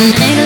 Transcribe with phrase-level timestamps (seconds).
[0.00, 0.39] Thank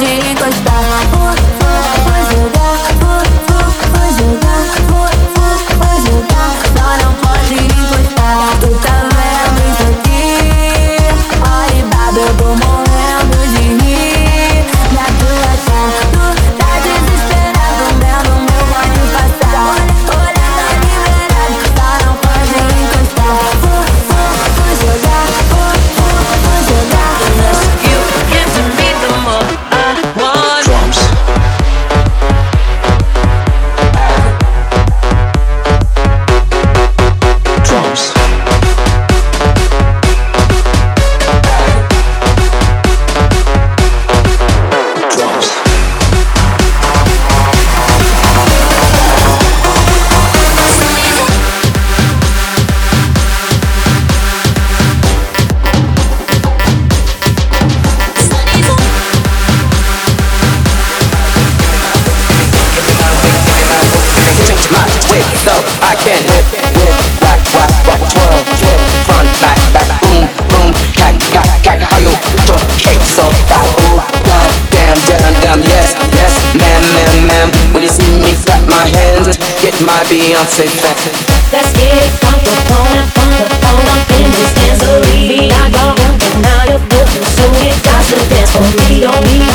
[0.00, 0.53] magic
[65.84, 66.88] whip, whip,
[67.20, 72.08] whack, whack, whack, twirl, twirl, front, back, back, boom, boom, cack, cack, cack, how you
[72.48, 77.48] your cakes up, that ooh, god damn, damn, damn, yes, yes, ma'am, ma'am, ma'am.
[77.74, 80.96] When you see me clap my hands, get my Beyonce fat.
[81.52, 85.52] Let's get from the phone up in this dancery.
[85.52, 89.04] I got one, but now you're looking, so you got to dance for me.
[89.04, 89.53] Don't be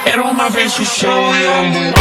[0.05, 1.93] Era uma vez o chão e eu morri.